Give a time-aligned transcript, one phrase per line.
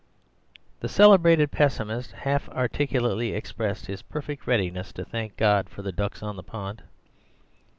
[0.79, 6.23] "The celebrated pessimist half articulately expressed his perfect readiness to thank God for the ducks
[6.23, 6.81] on the pond.